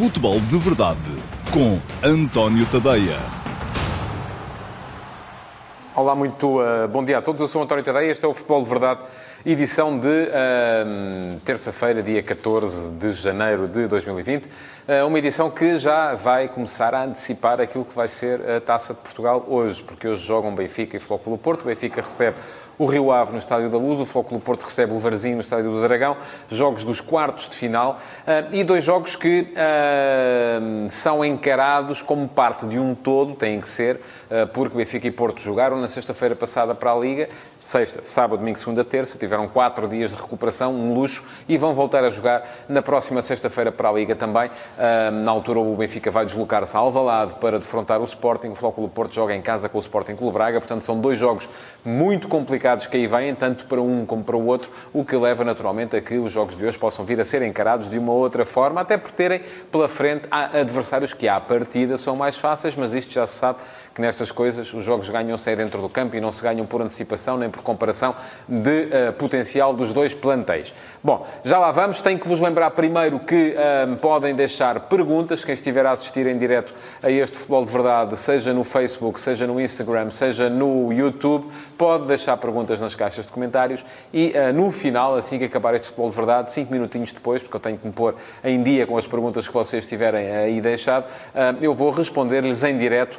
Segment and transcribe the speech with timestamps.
[0.00, 0.98] Futebol de Verdade
[1.52, 3.18] com António Tadeia.
[5.94, 7.38] Olá, muito uh, bom dia a todos.
[7.38, 8.10] Eu sou António Tadeia.
[8.10, 9.00] Este é o Futebol de Verdade,
[9.44, 14.46] edição de uh, terça-feira, dia 14 de janeiro de 2020.
[14.46, 18.94] Uh, uma edição que já vai começar a antecipar aquilo que vai ser a Taça
[18.94, 21.60] de Portugal hoje, porque hoje jogam Benfica e Futebol pelo Porto.
[21.60, 22.38] O Benfica recebe
[22.80, 25.70] o Rio Ave no Estádio da Luz, o Futebol Porto recebe o Varzim no Estádio
[25.70, 26.16] do Dragão,
[26.48, 32.64] jogos dos quartos de final uh, e dois jogos que uh, são encarados como parte
[32.64, 36.74] de um todo, têm que ser, uh, porque Benfica e Porto jogaram na sexta-feira passada
[36.74, 37.28] para a Liga
[37.62, 39.18] sexta, sábado, domingo, segunda, terça.
[39.18, 43.70] Tiveram quatro dias de recuperação, um luxo, e vão voltar a jogar na próxima sexta-feira
[43.70, 44.50] para a Liga também.
[45.24, 48.48] na altura, o Benfica vai deslocar-se a Alvalade para defrontar o Sporting.
[48.48, 50.60] O Flóculo Porto joga em casa com o Sporting Clube Braga.
[50.60, 51.48] Portanto, são dois jogos
[51.84, 55.44] muito complicados que aí vêm, tanto para um como para o outro, o que leva
[55.44, 58.44] naturalmente a que os jogos de hoje possam vir a ser encarados de uma outra
[58.44, 63.12] forma, até por terem pela frente adversários que à partida são mais fáceis, mas isto
[63.12, 63.58] já se sabe
[63.94, 67.36] que nestas coisas os jogos ganham-se dentro do campo e não se ganham por antecipação
[67.36, 68.14] nem por comparação
[68.48, 70.74] de uh, potencial dos dois plantéis.
[71.02, 72.00] Bom, já lá vamos.
[72.00, 75.44] Tenho que vos lembrar primeiro que uh, podem deixar perguntas.
[75.44, 79.46] Quem estiver a assistir em direto a este Futebol de Verdade, seja no Facebook, seja
[79.46, 84.70] no Instagram, seja no YouTube, pode deixar perguntas nas caixas de comentários e uh, no
[84.70, 87.86] final, assim que acabar este Futebol de Verdade, cinco minutinhos depois, porque eu tenho que
[87.86, 91.06] me pôr em dia com as perguntas que vocês tiverem aí deixado,
[91.60, 93.18] eu vou responder-lhes em direto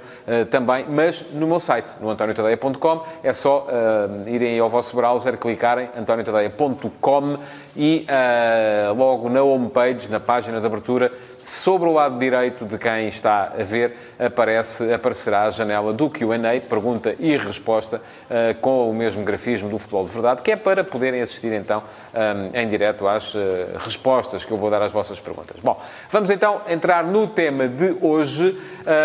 [0.50, 3.04] também mas no meu site, no antoniotadeia.com.
[3.24, 7.38] É só uh, irem ao vosso browser, clicarem antoniotadeia.com
[7.76, 11.12] e uh, logo na homepage, na página de abertura,
[11.44, 16.62] sobre o lado direito de quem está a ver, aparece, aparecerá a janela do Q&A,
[16.62, 20.84] pergunta e resposta, uh, com o mesmo grafismo do Futebol de Verdade, que é para
[20.84, 23.40] poderem assistir então um, em direto às uh,
[23.78, 25.58] respostas que eu vou dar às vossas perguntas.
[25.62, 28.58] Bom, vamos então entrar no tema de hoje,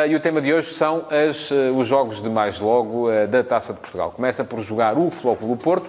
[0.09, 3.81] e o tema de hoje são as, os jogos de mais logo da Taça de
[3.81, 4.11] Portugal.
[4.11, 5.89] Começa por jogar o Futebol do Porto,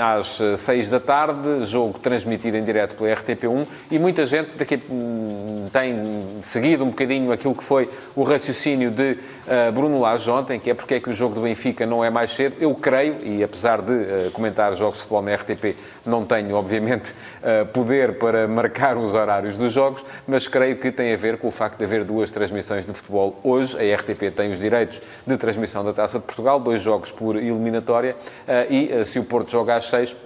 [0.00, 5.66] às 6 da tarde, jogo transmitido em direto pela RTP1 e muita gente daqui, hum,
[5.72, 10.70] tem seguido um bocadinho aquilo que foi o raciocínio de uh, Bruno Lage ontem, que
[10.70, 12.56] é porque é que o jogo do Benfica não é mais cedo.
[12.58, 17.14] Eu creio, e apesar de uh, comentar jogos de futebol na RTP, não tenho, obviamente,
[17.72, 21.50] poder para marcar os horários dos jogos, mas creio que tem a ver com o
[21.50, 23.76] facto de haver duas transmissões de futebol hoje.
[23.76, 28.16] A RTP tem os direitos de transmissão da Taça de Portugal, dois jogos por eliminatória,
[28.68, 30.16] e se o Porto Porto joga às 6.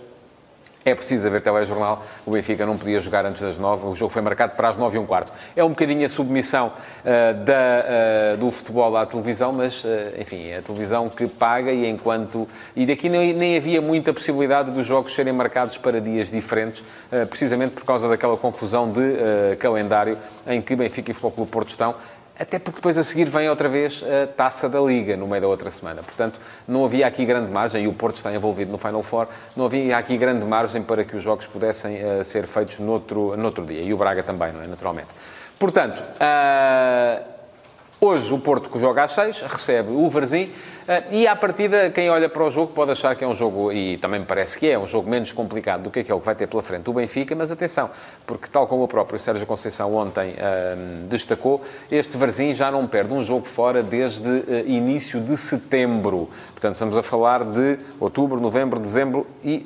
[0.85, 2.03] É preciso haver telejornal.
[2.25, 3.89] O Benfica não podia jogar antes das 9.
[3.89, 5.31] O jogo foi marcado para as 9 e um quarto.
[5.55, 10.47] É um bocadinho a submissão uh, da, uh, do futebol à televisão, mas, uh, enfim,
[10.47, 12.49] é a televisão que paga e enquanto...
[12.75, 16.83] E daqui nem, nem havia muita possibilidade dos jogos serem marcados para dias diferentes,
[17.29, 21.97] precisamente por causa daquela confusão de calendário em que Benfica e Futebol Clube Porto estão
[22.39, 25.49] até porque depois a seguir vem outra vez a taça da Liga no meio da
[25.49, 26.03] outra semana.
[26.03, 29.27] Portanto, não havia aqui grande margem, e o Porto está envolvido no Final Four,
[29.57, 33.65] não havia aqui grande margem para que os jogos pudessem uh, ser feitos noutro, noutro
[33.67, 33.83] dia.
[33.83, 34.67] E o Braga também, não é?
[34.67, 35.09] Naturalmente.
[35.59, 36.98] Portanto, uh,
[38.01, 40.51] hoje o Porto que joga às 6 recebe o Varzim
[40.91, 43.71] ah, e, à partida, quem olha para o jogo pode achar que é um jogo,
[43.71, 46.35] e também me parece que é, um jogo menos complicado do que aquele que vai
[46.35, 47.91] ter pela frente o Benfica, mas atenção,
[48.27, 53.13] porque tal como o próprio Sérgio Conceição ontem um, destacou, este Varzim já não perde
[53.13, 56.31] um jogo fora desde uh, início de setembro.
[56.53, 59.65] Portanto, estamos a falar de outubro, novembro, dezembro e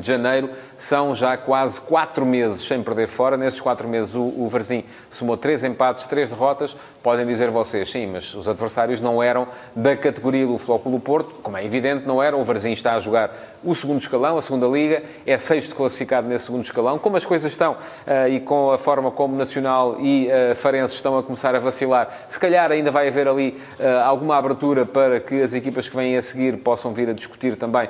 [0.00, 0.50] janeiro.
[0.76, 3.36] São já quase quatro meses sem perder fora.
[3.36, 6.76] Nesses quatro meses o, o Varzim somou três empates, três derrotas.
[7.02, 11.56] Podem dizer vocês, sim, mas os adversários não eram da categoria do do Porto, como
[11.56, 12.36] é evidente, não era.
[12.36, 13.30] O Varzim está a jogar
[13.64, 16.98] o segundo escalão, a segunda liga, é sexto classificado nesse segundo escalão.
[16.98, 21.18] Como as coisas estão uh, e com a forma como Nacional e uh, Farense estão
[21.18, 25.40] a começar a vacilar, se calhar ainda vai haver ali uh, alguma abertura para que
[25.40, 27.88] as equipas que vêm a seguir possam vir a discutir também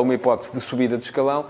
[0.00, 1.46] uma hipótese de subida de escalão,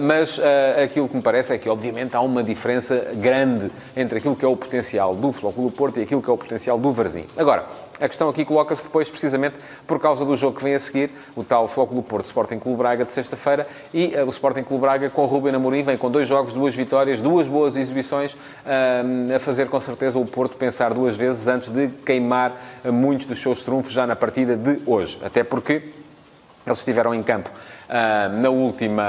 [0.00, 0.40] mas
[0.82, 4.48] aquilo que me parece é que, obviamente, há uma diferença grande entre aquilo que é
[4.48, 7.24] o potencial do do Porto e aquilo que é o potencial do Varzim.
[7.36, 7.66] Agora,
[8.00, 9.56] a questão aqui coloca-se depois, precisamente,
[9.86, 12.78] por causa do jogo que vem a seguir, o tal Foco do Porto Sporting Clube
[12.78, 16.10] Braga de sexta-feira, e uh, o Sporting Clube Braga com o Ruben Amorim vem com
[16.10, 20.92] dois jogos, duas vitórias, duas boas exibições, uh, a fazer com certeza o Porto pensar
[20.92, 25.20] duas vezes antes de queimar uh, muitos dos seus trunfos já na partida de hoje.
[25.22, 26.01] Até porque
[26.66, 29.02] Eles estiveram em campo uh, na última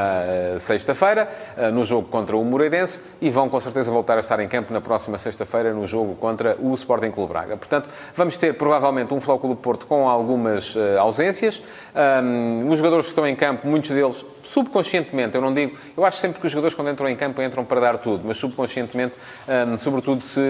[0.56, 4.40] uh, sexta-feira, uh, no jogo contra o Moreirense, e vão com certeza voltar a estar
[4.40, 7.56] em campo na próxima sexta-feira, no jogo contra o Sporting Clube Braga.
[7.56, 11.62] Portanto, vamos ter provavelmente um Clube Porto com algumas ausências.
[11.96, 16.18] Um, os jogadores que estão em campo, muitos deles subconscientemente, eu não digo, eu acho
[16.18, 19.16] sempre que os jogadores quando entram em campo entram para dar tudo, mas subconscientemente,
[19.48, 20.42] um, sobretudo se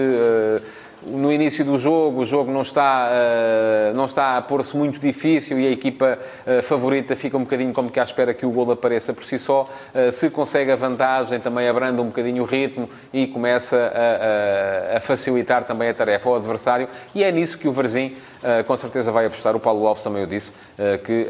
[1.06, 5.58] no início do jogo, o jogo não está, uh, não está a pôr-se muito difícil
[5.58, 8.70] e a equipa uh, favorita fica um bocadinho como que à espera que o gol
[8.72, 9.68] apareça por si só.
[9.94, 15.00] Uh, se consegue a vantagem, também abranda um bocadinho o ritmo e começa a, a,
[15.00, 16.88] facilitar também a tarefa ao adversário.
[17.14, 18.16] E é nisso que o Varzim
[18.66, 19.56] com certeza vai apostar.
[19.56, 20.52] O Paulo Alves também o disse,
[21.04, 21.26] que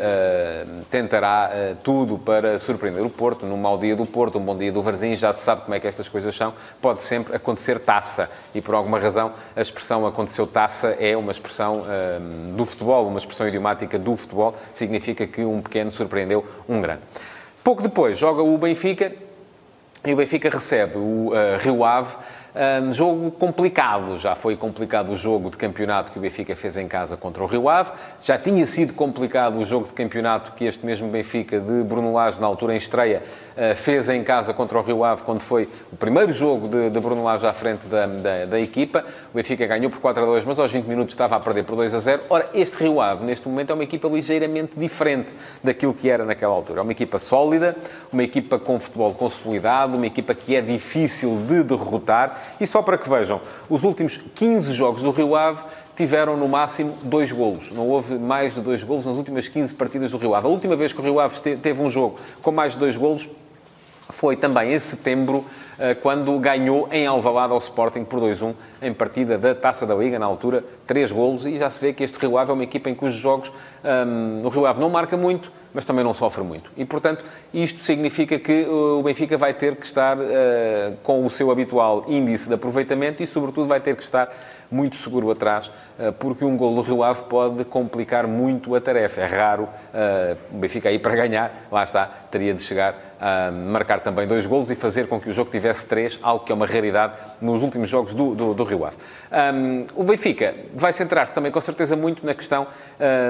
[0.91, 3.47] tentará tudo para surpreender o Porto.
[3.47, 5.81] Num mau dia do Porto, um bom dia do Varzim, já se sabe como é
[5.81, 6.55] que estas coisas são.
[6.81, 11.83] Pode sempre acontecer taça e por alguma razão a expressão aconteceu taça é uma expressão
[11.83, 17.03] um, do futebol, uma expressão idiomática do futebol, significa que um pequeno surpreendeu um grande.
[17.65, 19.13] Pouco depois joga o Benfica
[20.05, 22.15] e o Benfica recebe o uh, Rio Ave
[22.55, 26.87] um, jogo complicado, já foi complicado o jogo de campeonato que o Benfica fez em
[26.87, 27.91] casa contra o Rio Ave,
[28.23, 32.41] já tinha sido complicado o jogo de campeonato que este mesmo Benfica de Bruno Lage,
[32.41, 33.25] na altura em estreia,
[33.77, 37.23] fez em casa contra o Rio Ave, quando foi o primeiro jogo de, de Bruno
[37.23, 39.05] Lage à frente da, da, da, equipa.
[39.33, 41.77] O Benfica ganhou por 4 a 2, mas aos 20 minutos estava a perder por
[41.77, 42.23] 2 a 0.
[42.29, 46.53] Ora, este Rio Ave, neste momento, é uma equipa ligeiramente diferente daquilo que era naquela
[46.53, 46.81] altura.
[46.81, 47.77] É uma equipa sólida,
[48.13, 52.99] uma equipa com futebol consolidado, uma equipa que é difícil de derrotar e só para
[52.99, 55.61] que vejam, os últimos 15 jogos do Rio Ave
[55.97, 57.71] tiveram no máximo dois golos.
[57.71, 60.47] Não houve mais de dois golos nas últimas 15 partidas do Rio Ave.
[60.47, 63.29] A última vez que o Rio Ave teve um jogo com mais de dois golos
[64.15, 65.45] foi também em setembro,
[65.79, 70.19] eh, quando ganhou em Alvalade ao Sporting por 2-1, em partida da Taça da Liga,
[70.19, 72.89] na altura, três golos, e já se vê que este Rio Ave é uma equipa
[72.89, 73.53] em cujos jogos
[73.85, 76.71] um, o Rio Ave não marca muito, mas também não sofre muito.
[76.75, 77.23] E, portanto,
[77.53, 80.23] isto significa que uh, o Benfica vai ter que estar uh,
[81.03, 84.31] com o seu habitual índice de aproveitamento e, sobretudo, vai ter que estar
[84.71, 85.67] muito seguro atrás,
[85.99, 89.21] uh, porque um gol do Rio Ave pode complicar muito a tarefa.
[89.21, 93.14] É raro uh, o Benfica aí para ganhar, lá está, teria de chegar
[93.53, 96.55] marcar também dois golos e fazer com que o jogo tivesse três, algo que é
[96.55, 98.97] uma raridade nos últimos jogos do, do, do Rio Ave.
[99.55, 102.67] Um, o Benfica vai centrar-se também, com certeza, muito na questão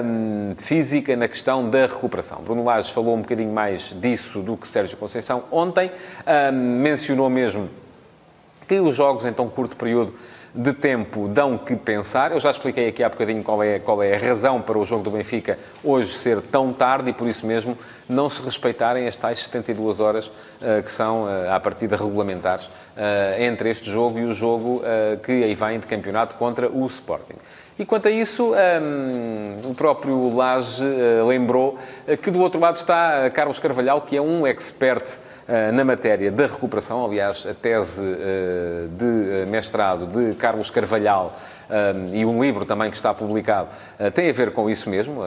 [0.04, 2.42] um, física, na questão da recuperação.
[2.42, 5.90] Bruno Lage falou um bocadinho mais disso do que Sérgio Conceição ontem.
[6.26, 7.68] Um, mencionou mesmo
[8.66, 10.14] que os jogos em tão curto período
[10.54, 12.30] de tempo dão que pensar.
[12.30, 15.02] Eu já expliquei aqui há bocadinho qual é, qual é a razão para o jogo
[15.02, 17.76] do Benfica hoje ser tão tarde e por isso mesmo
[18.08, 23.40] não se respeitarem as tais 72 horas uh, que são, uh, à partida, regulamentares uh,
[23.40, 24.82] entre este jogo e o jogo
[25.24, 27.34] que aí vem de campeonato contra o Sporting.
[27.78, 30.84] E quanto a isso, um, o próprio Lage
[31.26, 31.78] lembrou
[32.22, 35.18] que do outro lado está Carlos Carvalhal, que é um expert
[35.72, 37.04] na matéria da recuperação.
[37.04, 41.36] Aliás, a tese eh, de eh, mestrado de Carlos Carvalhal
[42.12, 43.68] e um livro também que está publicado
[44.14, 45.20] tem a ver com isso mesmo.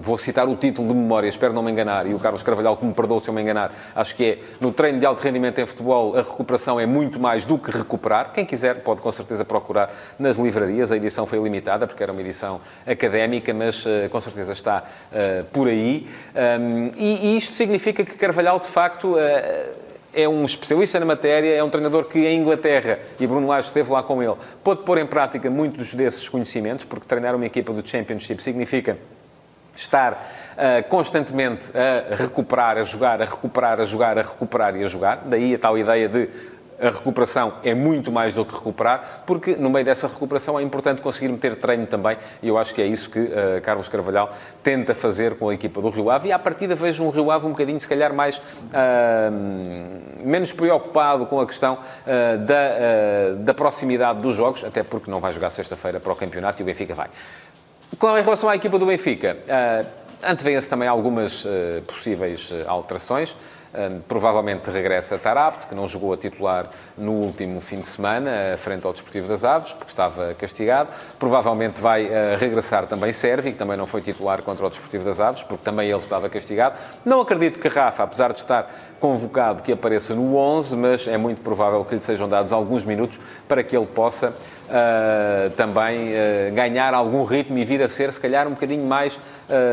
[0.00, 2.84] Vou citar o título de memória, espero não me enganar, e o Carlos Carvalhal, que
[2.84, 5.66] me perdoe se eu me enganar, acho que é no treino de alto rendimento em
[5.66, 8.32] futebol, a recuperação é muito mais do que recuperar.
[8.32, 10.92] Quem quiser pode com certeza procurar nas livrarias.
[10.92, 14.84] A edição foi limitada porque era uma edição académica, mas com certeza está
[15.52, 16.06] por aí.
[16.96, 19.16] E isto significa que Carvalhal, de facto,
[20.12, 23.90] é um especialista na matéria, é um treinador que em Inglaterra, e Bruno Lage esteve
[23.90, 27.86] lá com ele, pode pôr em prática muitos desses conhecimentos, porque treinar uma equipa do
[27.86, 28.98] Championship significa
[29.76, 34.86] estar uh, constantemente a recuperar, a jogar, a recuperar, a jogar, a recuperar e a
[34.88, 35.22] jogar.
[35.24, 36.28] Daí a tal ideia de
[36.80, 41.02] a recuperação é muito mais do que recuperar, porque no meio dessa recuperação é importante
[41.02, 44.32] conseguir meter treino também, e eu acho que é isso que uh, Carlos Carvalhal
[44.62, 47.46] tenta fazer com a equipa do Rio Ave, e à partida vejo um Rio Ave
[47.46, 48.42] um bocadinho, se calhar, mais, uh,
[50.24, 55.32] menos preocupado com a questão uh, da, da proximidade dos jogos, até porque não vai
[55.32, 57.08] jogar sexta-feira para o campeonato e o Benfica vai.
[57.98, 59.38] Com relação à equipa do Benfica,
[60.22, 61.46] antevêm-se também algumas
[61.86, 63.34] possíveis alterações
[64.06, 68.86] provavelmente regressa a Tarabt, que não jogou a titular no último fim de semana, frente
[68.86, 70.90] ao Desportivo das Aves, porque estava castigado.
[71.18, 75.20] Provavelmente vai uh, regressar também Servi, que também não foi titular contra o Desportivo das
[75.20, 76.76] Aves, porque também ele estava castigado.
[77.04, 78.70] Não acredito que Rafa, apesar de estar
[79.00, 83.18] convocado, que apareça no 11, mas é muito provável que lhe sejam dados alguns minutos
[83.46, 88.20] para que ele possa uh, também uh, ganhar algum ritmo e vir a ser, se
[88.20, 89.18] calhar, um bocadinho mais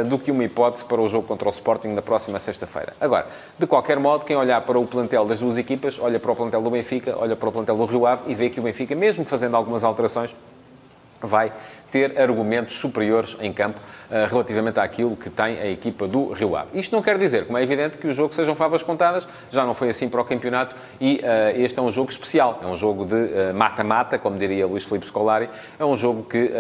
[0.08, 2.94] do que uma hipótese para o jogo contra o Sporting na próxima sexta-feira.
[2.98, 3.28] Agora,
[3.60, 6.62] de qualquer modo, quem olhar para o plantel das duas equipas, olha para o plantel
[6.62, 9.26] do Benfica, olha para o plantel do Rio Ave e vê que o Benfica, mesmo
[9.26, 10.36] fazendo algumas alterações,
[11.22, 11.52] vai
[11.92, 16.78] ter argumentos superiores em campo uh, relativamente àquilo que tem a equipa do Rio Ave.
[16.78, 19.74] Isto não quer dizer, como é evidente, que o jogo sejam favas contadas, já não
[19.74, 23.06] foi assim para o campeonato e uh, este é um jogo especial, é um jogo
[23.06, 25.50] de mata-mata, uh, como diria Luís Filipe Scolari,
[25.80, 26.52] é um jogo que,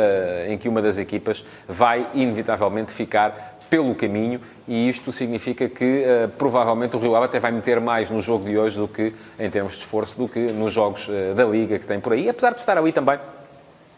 [0.48, 6.30] em que uma das equipas vai inevitavelmente ficar pelo caminho e isto significa que uh,
[6.38, 9.50] provavelmente o Rio Ave até vai meter mais no jogo de hoje do que em
[9.50, 12.52] termos de esforço do que nos jogos uh, da Liga que tem por aí, apesar
[12.52, 13.20] de estar ali também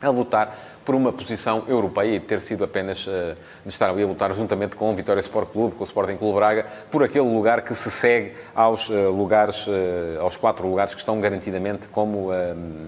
[0.01, 0.55] a lutar
[0.85, 4.77] por uma posição europeia e ter sido apenas uh, de estar ali a lutar juntamente
[4.77, 7.91] com o Vitória Sport Clube, com o Sporting Clube Braga, por aquele lugar que se
[7.91, 12.29] segue aos uh, lugares, uh, aos quatro lugares que estão garantidamente como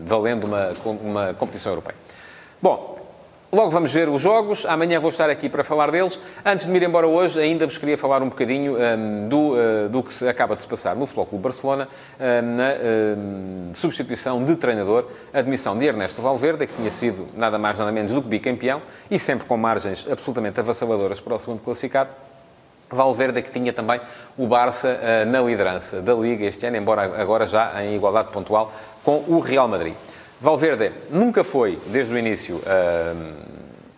[0.05, 0.71] valendo uma,
[1.01, 1.97] uma competição europeia.
[2.61, 2.88] Bom,
[3.51, 4.63] Logo vamos ver os jogos.
[4.63, 6.19] Amanhã vou estar aqui para falar deles.
[6.45, 9.89] Antes de me ir embora hoje, ainda vos queria falar um bocadinho um, do, uh,
[9.89, 14.45] do que se acaba de se passar no Futebol Clube Barcelona, uh, na uh, substituição
[14.45, 18.27] de treinador, admissão de Ernesto Valverde, que tinha sido nada mais nada menos do que
[18.27, 22.11] bicampeão, e sempre com margens absolutamente avassaladoras para o segundo classificado.
[22.87, 23.99] Valverde que tinha também
[24.37, 28.71] o Barça na liderança da Liga este ano, embora agora já em igualdade pontual
[29.03, 29.93] com o Real Madrid.
[30.41, 32.61] Valverde nunca foi, desde o início,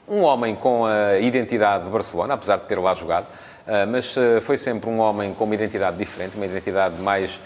[0.07, 3.27] um homem com a identidade de Barcelona, apesar de ter lá jogado,
[3.67, 7.39] ah, mas ah, foi sempre um homem com uma identidade diferente, uma identidade mais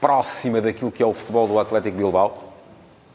[0.00, 2.52] próxima daquilo que é o futebol do Atlético Bilbao,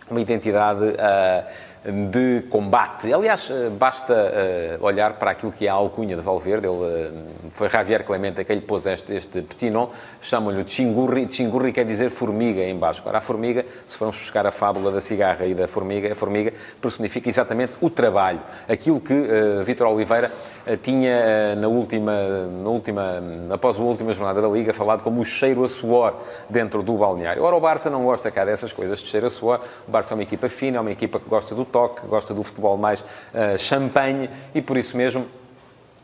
[0.10, 1.46] uma identidade uh,
[1.88, 3.14] de combate.
[3.14, 6.68] Aliás, eh, basta uh, olhar para aquilo que é a alcunha de Valverde.
[6.68, 9.88] Ele, uh, foi Javier Clemente que lhe pôs este, este petinon.
[10.22, 11.28] Chamam-lhe Chingurri.
[11.32, 13.08] Chingurri quer dizer formiga em basco.
[13.08, 16.52] Ora, a formiga, se formos buscar a fábula da cigarra e da formiga, a formiga
[16.82, 18.42] personifica exatamente o trabalho.
[18.68, 20.32] Aquilo que uh, Vítor Oliveira
[20.76, 25.64] tinha na última, na última, após a última jornada da Liga, falado como o cheiro
[25.64, 26.16] a suor
[26.50, 27.44] dentro do balneário.
[27.44, 29.62] Ora, o Barça não gosta cá dessas coisas de cheiro a suor.
[29.88, 32.44] O Barça é uma equipa fina, é uma equipa que gosta do toque, gosta do
[32.44, 35.26] futebol mais uh, champanhe e por isso mesmo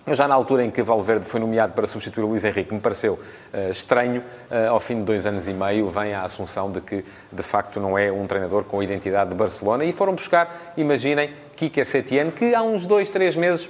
[0.07, 3.13] já na altura em que Valverde foi nomeado para substituir o Luís Henrique, me pareceu
[3.13, 7.05] uh, estranho, uh, ao fim de dois anos e meio, vem a assunção de que,
[7.31, 9.85] de facto, não é um treinador com a identidade de Barcelona.
[9.85, 13.69] E foram buscar, imaginem, Kike Setien, que há uns dois, três meses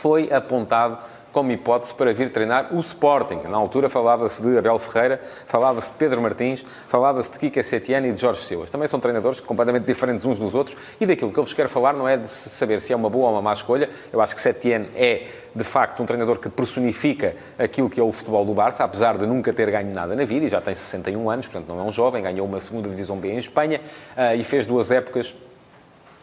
[0.00, 0.98] foi apontado
[1.32, 3.42] como hipótese para vir treinar o Sporting.
[3.48, 8.12] Na altura falava-se de Abel Ferreira, falava-se de Pedro Martins, falava-se de Kika Setiani e
[8.12, 8.66] de Jorge Silva.
[8.66, 11.92] Também são treinadores completamente diferentes uns dos outros e daquilo que eu vos quero falar
[11.92, 13.88] não é de saber se é uma boa ou uma má escolha.
[14.12, 18.10] Eu acho que Setiani é, de facto, um treinador que personifica aquilo que é o
[18.10, 21.30] futebol do Barça, apesar de nunca ter ganho nada na vida e já tem 61
[21.30, 23.80] anos, portanto não é um jovem, ganhou uma segunda divisão B em Espanha
[24.16, 25.34] uh, e fez duas épocas,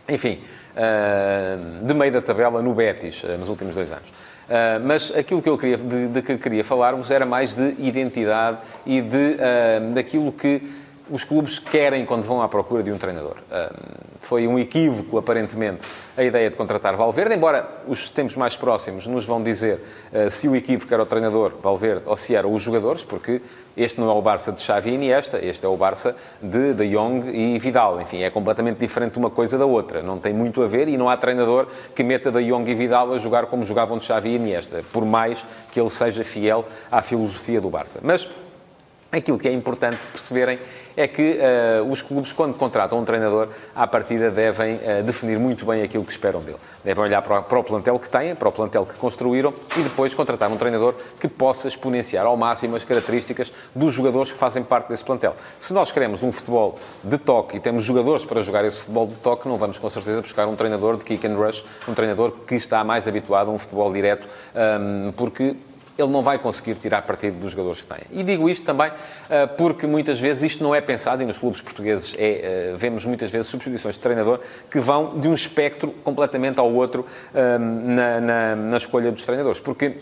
[0.07, 0.39] enfim,
[0.75, 4.07] uh, de meio da tabela no Betis uh, nos últimos dois anos.
[4.09, 8.59] Uh, mas aquilo que eu queria, de, de que queria falar-vos era mais de identidade
[8.85, 9.37] e de,
[9.93, 10.61] daquilo que
[11.09, 13.37] os clubes querem quando vão à procura de um treinador.
[14.21, 15.85] Foi um equívoco, aparentemente,
[16.17, 19.81] a ideia de contratar Valverde, embora os tempos mais próximos nos vão dizer
[20.11, 23.41] uh, se o equívoco era o treinador, Valverde, ou se eram os jogadores, porque
[23.75, 26.89] este não é o Barça de Xavi e Iniesta, este é o Barça de De
[26.89, 28.01] Jong e Vidal.
[28.01, 30.01] Enfim, é completamente diferente uma coisa da outra.
[30.01, 33.13] Não tem muito a ver e não há treinador que meta De Jong e Vidal
[33.13, 37.01] a jogar como jogavam de Xavi e Iniesta, por mais que ele seja fiel à
[37.01, 37.99] filosofia do Barça.
[38.01, 38.27] Mas
[39.17, 40.59] aquilo que é importante perceberem
[40.97, 45.65] é que uh, os clubes, quando contratam um treinador, à partida devem uh, definir muito
[45.65, 46.57] bem aquilo que esperam dele.
[46.83, 50.15] Devem olhar para, para, o plantel que têm, para o plantel que construíram e depois
[50.15, 54.87] contratar um treinador que possa exponenciar ao máximo as características dos jogadores que fazem parte
[54.87, 55.35] desse plantel.
[55.59, 59.15] Se nós queremos um futebol de toque e temos jogadores para jogar esse futebol de
[59.15, 62.55] toque, não vamos com certeza buscar um treinador de kick and rush, um treinador que
[62.55, 65.55] está mais habituado a um futebol direto, um, porque
[65.97, 67.99] ele não vai conseguir tirar partido dos jogadores que tem.
[68.11, 71.61] E digo isto também uh, porque muitas vezes isto não é pensado, e nos clubes
[71.61, 76.71] portugueses é, vemos muitas vezes substituições de treinador que vão de um espectro completamente ao
[76.71, 79.59] outro na, na, na escolha dos treinadores.
[79.59, 79.97] Porque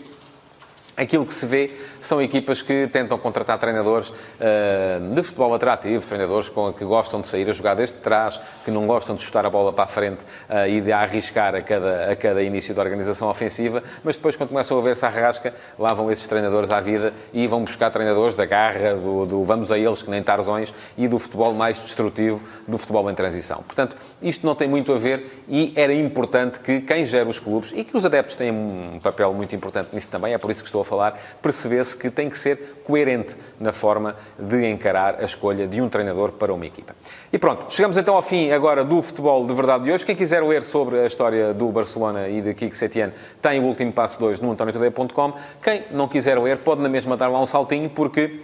[0.96, 6.48] Aquilo que se vê são equipas que tentam contratar treinadores uh, de futebol atrativo, treinadores
[6.48, 9.50] com, que gostam de sair a jogar desde trás, que não gostam de chutar a
[9.50, 13.28] bola para a frente uh, e de arriscar a cada, a cada início da organização
[13.28, 17.12] ofensiva, mas depois, quando começam a ver-se a rasca, lá vão esses treinadores à vida
[17.32, 21.08] e vão buscar treinadores da garra, do, do vamos a eles, que nem tarzões, e
[21.08, 23.64] do futebol mais destrutivo, do futebol em transição.
[23.64, 27.72] Portanto, isto não tem muito a ver e era importante que quem gera os clubes
[27.74, 30.68] e que os adeptos têm um papel muito importante nisso também, é por isso que
[30.68, 35.66] estou a falar, percebesse que tem que ser coerente na forma de encarar a escolha
[35.66, 36.94] de um treinador para uma equipa.
[37.32, 40.04] E pronto, chegamos então ao fim agora do futebol de verdade de hoje.
[40.04, 43.12] Quem quiser ler sobre a história do Barcelona e de Kiko Setien
[43.42, 45.32] tem o último passo 2 no antoniotodeia.com.
[45.62, 48.40] Quem não quiser ler pode na mesma dar lá um saltinho porque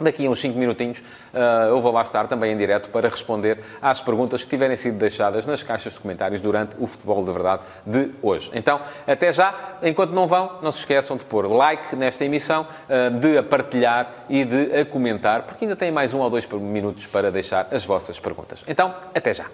[0.00, 3.58] Daqui a uns 5 minutinhos uh, eu vou lá estar também em direto para responder
[3.82, 7.62] às perguntas que tiverem sido deixadas nas caixas de comentários durante o Futebol de Verdade
[7.84, 8.50] de hoje.
[8.54, 9.78] Então, até já.
[9.82, 14.10] Enquanto não vão, não se esqueçam de pôr like nesta emissão, uh, de a partilhar
[14.28, 17.84] e de a comentar, porque ainda tem mais um ou dois minutos para deixar as
[17.84, 18.62] vossas perguntas.
[18.66, 19.46] Então, até já.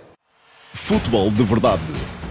[0.73, 1.83] Futebol de Verdade,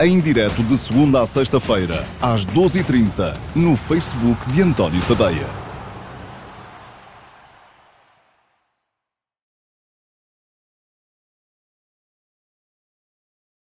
[0.02, 5.63] em direto de segunda a sexta-feira, às 12h30, no Facebook de António Tadeia.